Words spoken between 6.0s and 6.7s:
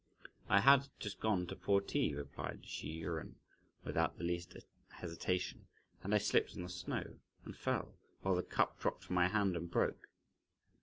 "and I slipped on the